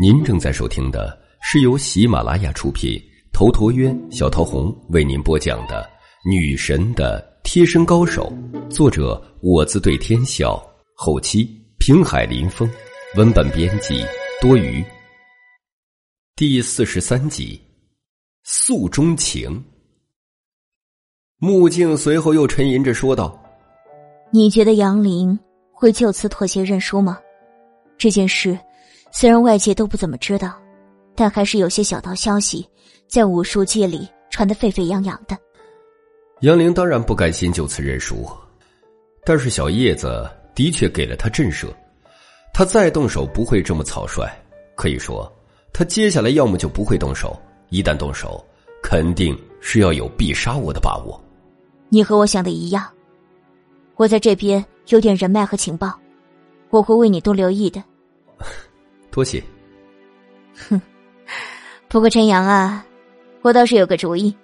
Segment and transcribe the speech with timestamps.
[0.00, 2.98] 您正在收听的是由喜马拉雅出品、
[3.30, 5.82] 头陀渊、小桃红为您播讲的
[6.30, 8.32] 《女神的贴身高手》，
[8.70, 10.58] 作者我自对天笑，
[10.94, 11.46] 后期
[11.78, 12.66] 平海林风，
[13.16, 14.02] 文本编辑
[14.40, 14.82] 多余。
[16.36, 17.60] 第四十三集，
[18.44, 19.62] 诉衷情。
[21.36, 23.38] 穆静随后又沉吟着说道
[24.32, 25.38] ：“你觉得杨林
[25.70, 27.20] 会就此妥协认输吗？
[27.98, 28.58] 这件事……”
[29.16, 30.60] 虽然外界都不怎么知道，
[31.14, 32.68] 但还是有些小道消息
[33.06, 35.38] 在武术界里传得沸沸扬扬的。
[36.40, 38.28] 杨凌当然不甘心就此认输，
[39.24, 41.68] 但是小叶子的确给了他震慑，
[42.52, 44.28] 他再动手不会这么草率。
[44.74, 45.32] 可以说，
[45.72, 48.44] 他接下来要么就不会动手，一旦动手，
[48.82, 51.18] 肯定是要有必杀我的把握。
[51.88, 52.84] 你和我想的一样，
[53.94, 55.96] 我在这边有点人脉和情报，
[56.70, 57.80] 我会为你多留意的。
[59.14, 59.40] 多谢。
[60.68, 60.80] 哼，
[61.86, 62.84] 不过陈阳啊，
[63.42, 64.36] 我倒是有个主意，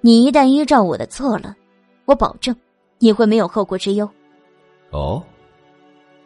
[0.00, 1.56] 你一旦依照我的做了，
[2.04, 2.54] 我保证
[3.00, 4.08] 你会没有后顾之忧。
[4.90, 5.20] 哦，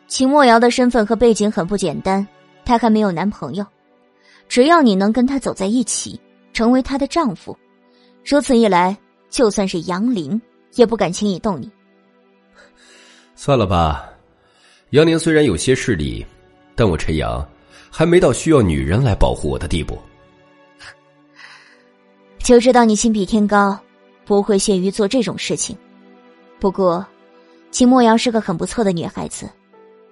[0.08, 2.26] 秦墨瑶的身份和背景很不简单，
[2.66, 3.64] 她还没有男朋友，
[4.46, 6.20] 只要你能跟她走在一起，
[6.52, 7.56] 成为她的丈夫，
[8.26, 8.94] 如此一来，
[9.30, 10.38] 就算是杨林
[10.74, 11.70] 也不敢轻易动你。
[13.34, 14.06] 算了吧，
[14.90, 16.24] 杨凌虽然有些势力，
[16.74, 17.42] 但我陈阳。
[17.96, 19.96] 还没到需要女人来保护我的地步，
[22.42, 23.78] 就知道你心比天高，
[24.24, 25.78] 不会屑于做这种事情。
[26.58, 27.06] 不过，
[27.70, 29.48] 秦墨瑶是个很不错的女孩子，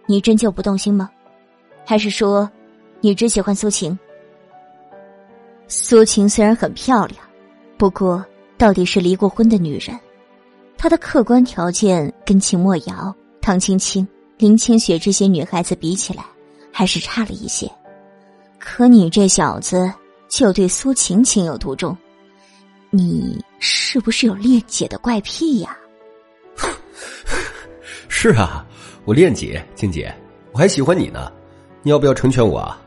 [0.07, 1.11] 你真就不动心吗？
[1.85, 2.49] 还是说，
[3.01, 3.99] 你只喜欢苏晴？
[5.67, 7.19] 苏晴虽然很漂亮，
[7.77, 8.25] 不过
[8.57, 9.99] 到底是离过婚的女人，
[10.79, 14.07] 她的客观条件跟秦墨瑶、唐青青、
[14.39, 16.25] 林清雪这些女孩子比起来。
[16.73, 17.71] 还是差了一些，
[18.59, 19.93] 可你这小子
[20.29, 21.97] 就对苏晴情有独钟，
[22.91, 25.77] 你是不是有恋姐的怪癖呀？
[28.09, 28.67] 是啊，
[29.05, 30.13] 我恋姐，静姐，
[30.53, 31.31] 我还喜欢你呢，
[31.83, 32.81] 你要不要成全我啊？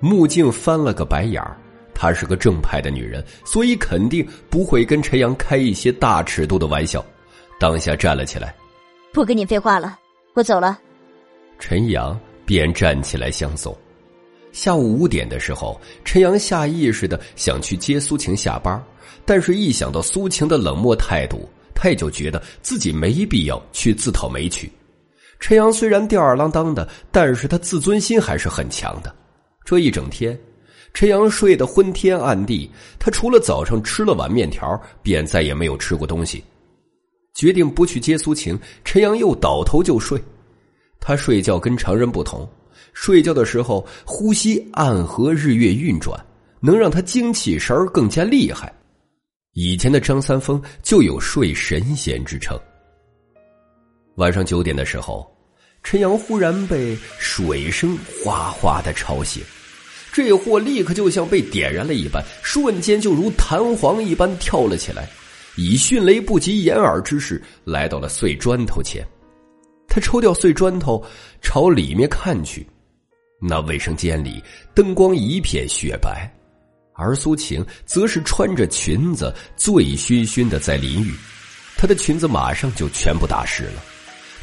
[0.00, 1.56] 穆静翻了个白眼儿，
[1.94, 7.04] 她是个正派的女人，所以肯定不会跟陈阳开一些大尺度的玩笑，
[7.58, 8.54] 当下站了起来，
[9.12, 9.98] 不跟你废话了，
[10.34, 10.78] 我走了。
[11.58, 12.18] 陈阳。
[12.50, 13.72] 便站起来相送。
[14.50, 18.84] 下午五点的时候，陈阳下意识的想去接苏晴下班，
[19.24, 24.68] 但是一想到苏晴的冷漠态度，他也就觉得自己没必要去自讨没趣。
[25.38, 29.14] 陈阳虽然吊儿郎当的，但是他自尊心还是很强的。
[29.64, 30.36] 这一整天，
[30.92, 32.68] 陈阳睡得昏天暗地，
[32.98, 34.68] 他除了早上吃了碗面条，
[35.04, 36.42] 便再也没有吃过东西。
[37.32, 40.20] 决定不去接苏晴，陈阳又倒头就睡。
[41.00, 42.48] 他睡觉跟常人不同，
[42.92, 46.18] 睡觉的时候呼吸暗合日月运转，
[46.60, 48.72] 能让他精气神儿更加厉害。
[49.54, 52.56] 以前的张三丰就有睡神仙之称。
[54.16, 55.26] 晚上九点的时候，
[55.82, 59.42] 陈阳忽然被水声哗哗的吵醒，
[60.12, 65.08] 这货立刻就像被点燃了一般，瞬间就如弹簧一般跳了起来，
[65.56, 69.04] 以迅雷不及掩耳之势来到了碎砖头前。
[69.90, 71.04] 他抽掉碎砖头，
[71.42, 72.64] 朝里面看去，
[73.40, 74.40] 那卫生间里
[74.72, 76.32] 灯光一片雪白，
[76.94, 81.12] 而苏晴则是穿着裙子，醉醺醺的在淋浴。
[81.76, 83.82] 她的裙子马上就全部打湿了，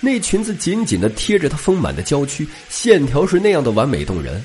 [0.01, 4.43] 那裙子紧紧的贴着她丰满的娇躯，线条是那样的完美动人。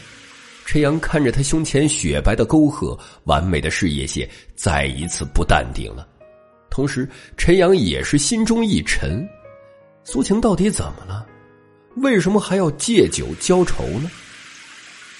[0.65, 6.07] 陈阳看着她胸前雪白的沟壑，完美的事业线，再一次不淡定了。
[6.71, 9.29] 同时，陈阳也是心中一沉。
[10.05, 11.27] 苏晴到底怎么了？
[11.97, 14.11] 为什么还要借酒浇愁呢？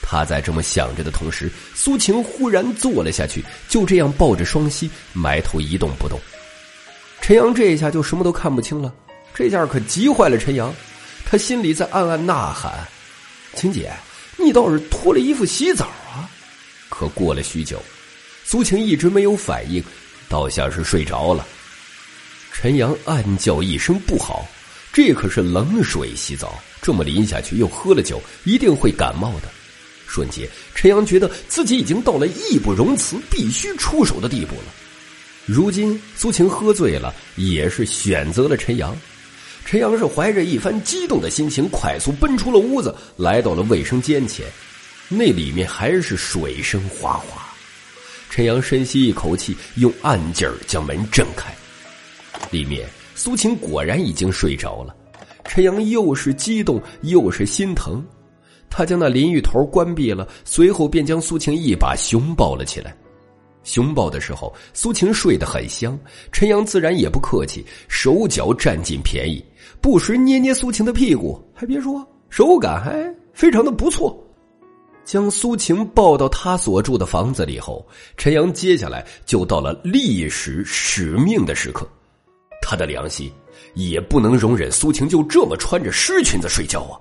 [0.03, 6.19] 他在这么想着的同时，苏晴忽然坐了下去，就这样抱着双膝，埋头一动不动。
[7.21, 8.93] 陈阳这一下就什么都看不清了，
[9.33, 10.75] 这下可急坏了陈阳，
[11.25, 12.73] 他心里在暗暗呐喊
[13.55, 13.93] ：“晴姐，
[14.37, 16.29] 你倒是脱了衣服洗澡啊！”
[16.91, 17.81] 可过了许久，
[18.45, 19.83] 苏晴一直没有反应，
[20.29, 21.47] 倒像是睡着了。
[22.53, 24.45] 陈阳暗叫一声不好。
[24.93, 29.49] 这可是冷水洗澡，这么淋下去又喝了酒，一定会感冒的。
[30.07, 34.65] 瞬间，陈阳觉得自己已经到了义不容辞、必须出手的地步了。
[35.47, 38.95] 如今苏晴喝醉了，也是选择了陈阳。
[39.65, 44.45] 陈阳是怀着一番激动的心情，快速奔出了屋子，来到了卫生间前。
[45.09, 47.43] 那里面还是水声哗哗。
[48.29, 51.55] 陈阳深吸一口气，用暗劲儿将门震开，
[52.51, 52.87] 里面。
[53.15, 54.95] 苏晴果然已经睡着了，
[55.45, 58.05] 陈阳又是激动又是心疼，
[58.71, 62.97] 他将那淋浴头关闭了，随后便将苏晴一把熊抱了起来。
[63.65, 65.97] 熊抱的时候，苏晴睡得很香，
[66.33, 69.45] 陈阳自然也不客气，手脚占尽便宜，
[69.81, 74.19] 不时捏捏苏晴的屁股，还别说，手感还非常的不错。
[75.05, 77.87] 将苏晴抱到他所住的房子里后，
[78.17, 81.87] 陈阳接下来就到了历史使命的时刻，
[82.63, 83.31] 他的良心
[83.75, 86.97] 也不能容忍苏晴就这么穿着湿裙子睡觉啊，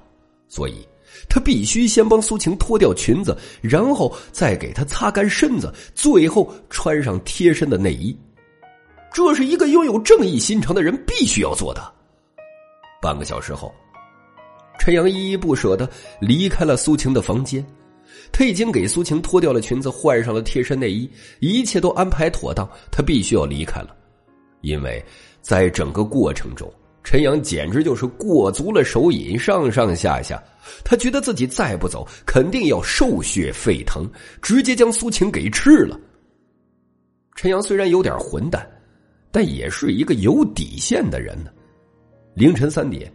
[0.50, 0.86] 所以
[1.30, 8.18] 他必须先帮苏晴脱掉裙子，然后再给她擦干身子，最后穿上贴身的内衣。
[9.14, 11.94] 这是一个拥有正义心肠的人必须要做的。
[13.02, 13.74] 半个小时后，
[14.80, 17.66] 陈阳依依不舍的离开了苏晴的房间。
[18.32, 21.10] 他已经给苏晴脱掉了裙子，换上了贴身内衣，
[21.40, 22.68] 一切都安排妥当。
[22.90, 23.96] 他必须要离开了，
[24.62, 25.04] 因为
[25.42, 26.72] 在整个过程中，
[27.04, 30.42] 陈阳简直就是过足了手瘾，上上下下，
[30.84, 34.08] 他觉得自己再不走，肯定要兽血沸腾，
[34.42, 36.00] 直接将苏晴给吃了。
[37.36, 38.66] 陈阳虽然有点混蛋，
[39.32, 41.50] 但也是一个有底线的人呢。
[42.36, 43.12] 凌晨三点，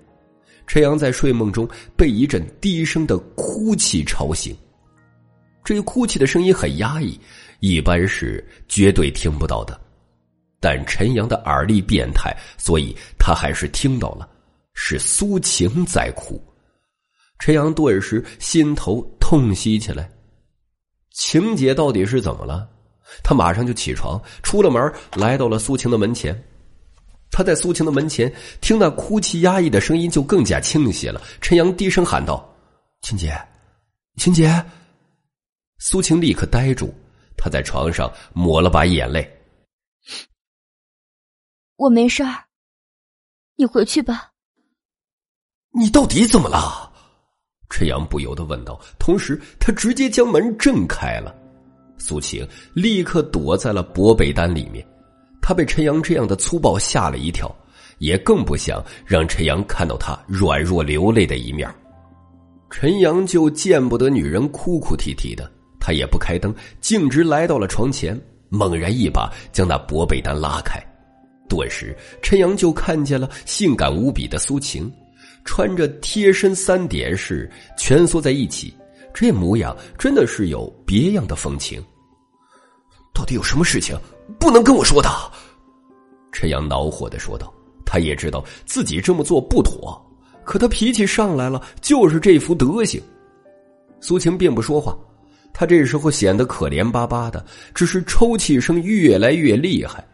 [0.67, 4.55] 陈阳在睡梦中被一阵低声的哭泣吵醒。
[5.63, 7.19] 这哭泣的声音很压抑，
[7.61, 9.81] 一般是绝对听不到的。
[10.61, 14.29] 但陈阳的耳力变态，所以他还是听到了，
[14.75, 16.43] 是苏晴在哭。
[17.39, 20.11] 陈阳顿时心头痛惜起来。
[21.11, 22.69] 晴姐到底是怎么了？
[23.23, 26.43] 他马上就起床，出了门，来到了苏晴的门前。
[27.31, 31.21] 他在苏晴的门前听那哭泣压抑的声音，就更加清晰了。
[31.41, 32.49] 陈阳低声喊道
[33.03, 33.39] ：“晴姐，
[34.17, 34.51] 晴姐。”
[35.79, 36.95] 苏晴立刻呆住，
[37.37, 39.31] 她在床上抹了把眼泪。
[41.77, 42.45] 我没事儿，
[43.57, 44.33] 你回去吧。
[45.73, 46.91] 你到底怎么了？
[47.69, 51.35] 陈阳不由得问道，同时他直接将门震开了。
[51.99, 54.87] 苏晴立刻躲在了薄被单里面，
[55.43, 57.55] 他被陈阳这样的粗暴吓了一跳，
[57.99, 61.69] 也更不想让陈阳看到他软弱流泪的一面。
[62.71, 65.51] 陈阳就见不得女人哭哭啼啼的。
[65.79, 68.19] 他也不开灯，径直来到了床前，
[68.49, 70.81] 猛然一把将那薄被单拉开，
[71.49, 74.93] 顿时陈阳就看见了性感无比的苏晴，
[75.45, 78.75] 穿着贴身三点式蜷缩在一起，
[79.13, 81.83] 这模样真的是有别样的风情。
[83.15, 83.99] 到底有什么事情
[84.39, 85.09] 不能跟我说的？
[86.33, 87.53] 陈阳恼火的说道。
[87.89, 90.05] 他也知道自己这么做不妥，
[90.45, 93.01] 可他脾气上来了，就是这副德行。
[94.01, 94.99] 苏晴并不说话。
[95.55, 100.05] 他这时候显得可怜巴巴的，只是抽泣声越来越厉害。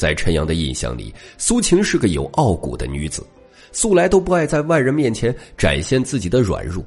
[0.00, 3.22] 在陈阳的印象里，苏晴是个有傲骨的女子，
[3.70, 6.82] 素来都不爱在外人面前展现自己的软弱。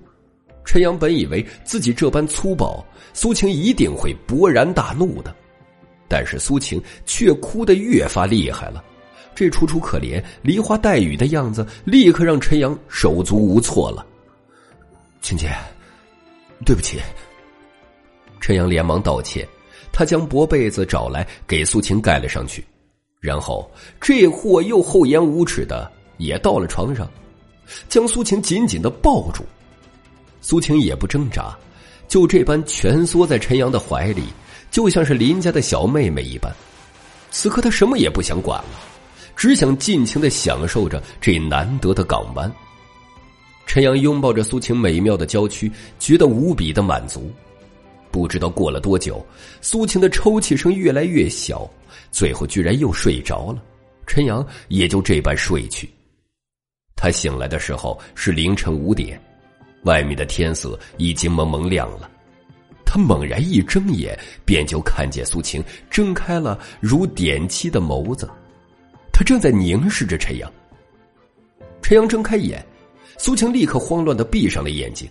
[0.65, 2.83] 陈阳本以为自己这般粗暴，
[3.13, 5.31] 苏晴一定会勃然大怒的，
[6.07, 8.83] 但是苏晴却哭得越发厉害了。
[9.35, 14.03] 这楚楚可怜、梨花带雨的样子，立刻让陈阳手足无措了。
[15.21, 15.55] 晴姐，
[16.65, 16.99] 对不起。
[18.41, 19.47] 陈阳连忙道歉，
[19.91, 22.65] 他将薄被子找来给苏晴盖了上去，
[23.23, 23.71] 然后
[24.01, 27.09] 这货又厚颜无耻的也到了床上，
[27.87, 29.45] 将苏晴紧紧的抱住。
[30.41, 31.57] 苏晴也不挣扎，
[32.09, 34.23] 就这般蜷缩在陈阳的怀里，
[34.69, 36.53] 就像是邻家的小妹妹一般。
[37.31, 38.79] 此刻他什么也不想管了，
[39.37, 42.51] 只想尽情的享受着这难得的港湾。
[43.65, 47.31] 陈阳拥抱着苏晴美妙的娇躯，觉得无比的满足。
[48.11, 49.25] 不知道过了多久，
[49.61, 51.67] 苏晴的抽泣声越来越小，
[52.13, 53.61] 最后居然又睡着了。
[54.07, 55.89] 陈阳也就这般睡去。
[56.95, 59.19] 他醒来的时候是凌晨五点，
[59.83, 62.09] 外面的天色已经蒙蒙亮了。
[62.85, 68.29] 他猛然一睁眼，便就看见苏晴睁开了如点漆的眸子，
[69.11, 70.51] 他正在凝视着陈阳。
[71.81, 72.63] 陈阳睁开眼，
[73.17, 75.09] 苏晴立刻慌乱的闭上了眼睛。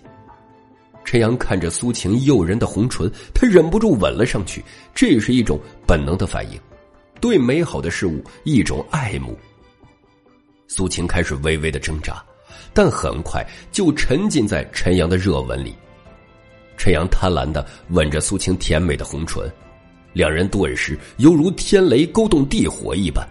[1.05, 4.63] 陈阳看着苏晴诱人的红唇，他忍不住吻了上去。
[4.95, 6.61] 这是一种本能的反应，
[7.23, 9.39] 对美好的事物一种爱慕。
[10.67, 12.21] 苏晴开始微微的挣扎，
[12.75, 15.73] 但很快就沉浸在陈阳的热吻里。
[16.77, 19.49] 陈阳贪婪的吻着苏晴甜美的红唇，
[20.13, 23.25] 两人顿时犹如天雷勾动地火一般。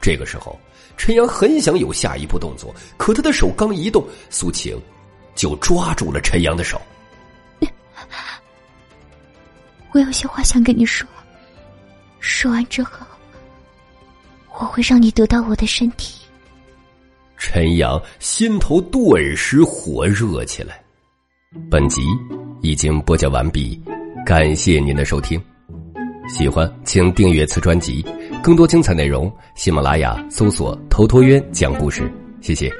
[0.00, 0.56] 这个时候，
[0.96, 4.80] 陈阳很想有下一步动作，可他的手刚一动，苏晴。
[5.34, 6.80] 就抓住了陈阳的手。
[9.92, 11.08] 我有些话想跟你说，
[12.20, 13.06] 说完之后，
[14.58, 16.14] 我会让你得到我的身体。
[17.36, 20.82] 陈阳心头顿时火热起来。
[21.70, 22.02] 本集
[22.60, 23.80] 已经播讲完毕，
[24.26, 25.40] 感谢您的收听。
[26.28, 28.04] 喜欢请订阅此专辑，
[28.42, 32.12] 更多精彩内容，喜马拉雅搜索“头陀渊讲故事”。
[32.42, 32.70] 谢谢。